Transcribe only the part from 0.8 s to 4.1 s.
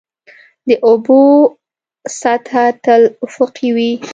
اوبو سطحه تل افقي وي.